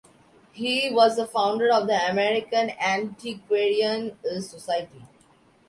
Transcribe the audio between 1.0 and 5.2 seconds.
the founder of the American Antiquarian Society.